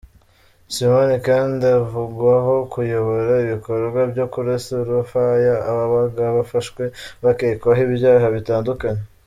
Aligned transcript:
Simone 0.73 1.15
kandi 1.27 1.65
avugwaho 1.79 2.55
kuyobora 2.73 3.33
ibikorwa 3.45 3.99
byo 4.11 4.25
kurasa 4.33 4.71
urufaya 4.83 5.53
ababaga 5.71 6.23
bafashwe 6.37 6.83
bakekwaho 7.23 7.81
ibyaha 7.89 8.27
bitandukanye. 8.37 9.03